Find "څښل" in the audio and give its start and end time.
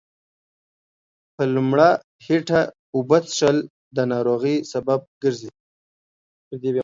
3.33-3.57